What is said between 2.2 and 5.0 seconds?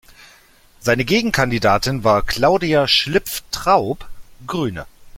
Claudia Schlipf-Traup, Grüne.